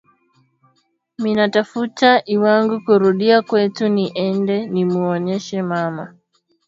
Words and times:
Mina 1.21 1.43
tafuta 1.55 2.09
lwangu 2.35 2.75
ku 2.85 2.93
rudia 3.01 3.37
kwetu 3.47 3.85
ni 3.95 4.05
ende 4.25 4.57
nimu 4.73 4.97
oneshe 5.13 5.59
mama 5.71 6.05